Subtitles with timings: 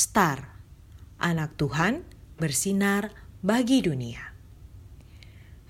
[0.00, 0.56] Star,
[1.20, 2.08] anak Tuhan
[2.40, 3.12] bersinar
[3.44, 4.32] bagi dunia.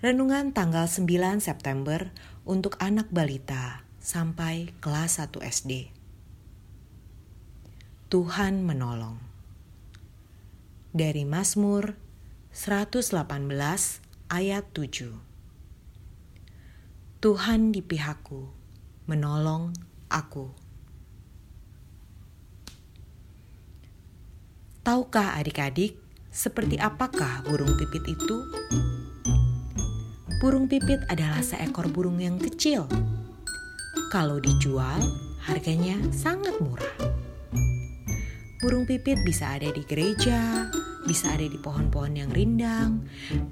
[0.06, 2.14] Renungan tanggal 9 September
[2.46, 5.90] untuk anak balita sampai kelas 1 SD.
[8.06, 9.18] Tuhan menolong.
[10.94, 11.98] Dari Mazmur
[12.54, 13.26] 118
[14.30, 15.10] ayat 7.
[17.18, 18.46] Tuhan di pihakku,
[19.10, 19.74] menolong
[20.06, 20.69] aku.
[24.80, 26.00] Tahukah adik-adik
[26.32, 28.36] seperti apakah burung pipit itu?
[30.40, 32.88] Burung pipit adalah seekor burung yang kecil.
[34.08, 35.04] Kalau dijual,
[35.44, 36.96] harganya sangat murah.
[38.64, 40.72] Burung pipit bisa ada di gereja,
[41.04, 43.04] bisa ada di pohon-pohon yang rindang,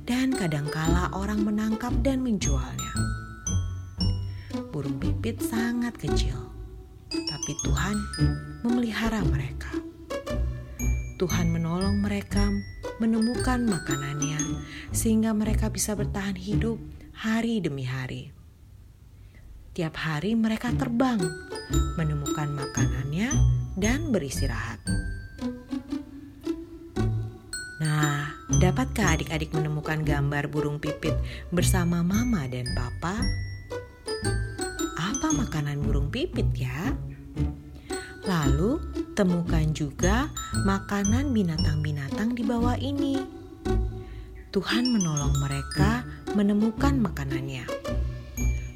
[0.08, 2.92] dan kadangkala orang menangkap dan menjualnya.
[4.72, 6.40] Burung pipit sangat kecil,
[7.12, 7.96] tapi Tuhan
[8.64, 9.76] memelihara mereka.
[11.18, 12.46] Tuhan menolong mereka
[13.02, 14.38] menemukan makanannya,
[14.94, 16.78] sehingga mereka bisa bertahan hidup
[17.10, 18.30] hari demi hari.
[19.74, 21.18] Tiap hari mereka terbang,
[21.98, 23.34] menemukan makanannya,
[23.74, 24.78] dan beristirahat.
[27.82, 28.30] Nah,
[28.62, 31.18] dapatkah adik-adik menemukan gambar burung pipit
[31.50, 33.18] bersama mama dan papa?
[34.94, 36.94] Apa makanan burung pipit ya?
[38.28, 38.76] Lalu,
[39.16, 40.28] temukan juga
[40.68, 43.16] makanan binatang-binatang di bawah ini.
[44.52, 46.04] Tuhan menolong mereka
[46.36, 47.64] menemukan makanannya.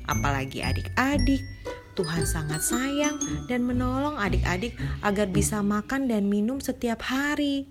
[0.08, 1.44] Apalagi adik-adik,
[1.92, 4.72] Tuhan sangat sayang dan menolong adik-adik
[5.04, 7.68] agar bisa makan dan minum setiap hari.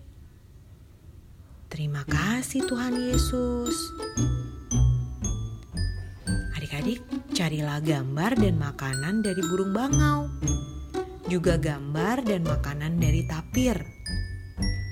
[1.66, 3.74] Terima kasih, Tuhan Yesus.
[6.54, 7.02] Adik-adik,
[7.34, 10.30] carilah gambar dan makanan dari burung bangau
[11.32, 13.80] juga gambar dan makanan dari tapir,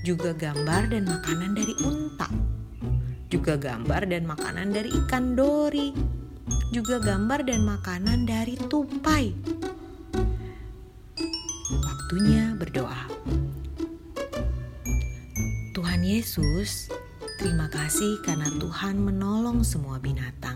[0.07, 2.31] juga gambar dan makanan dari unta,
[3.27, 5.91] juga gambar dan makanan dari ikan dori,
[6.71, 9.35] juga gambar dan makanan dari tupai.
[11.75, 13.03] Waktunya berdoa.
[15.75, 16.87] Tuhan Yesus,
[17.35, 20.55] terima kasih karena Tuhan menolong semua binatang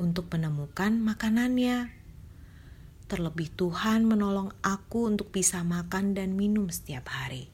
[0.00, 2.01] untuk menemukan makanannya.
[3.12, 7.52] Terlebih Tuhan menolong aku untuk bisa makan dan minum setiap hari.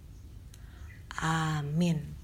[1.19, 2.18] Amin.